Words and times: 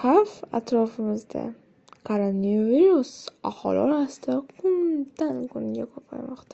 Xavf 0.00 0.32
atrofimizda: 0.58 1.40
Koronavirus 2.08 3.14
aholi 3.52 3.82
orasida 3.86 4.38
kundan-kunga 4.56 5.90
ko‘paymoqda 5.98 6.50